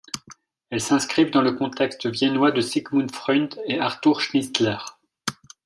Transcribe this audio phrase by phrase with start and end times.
[0.71, 4.79] Elles s’inscrivent dans le contexte viennois de Sigmund Freud et Arthur Schnitzler.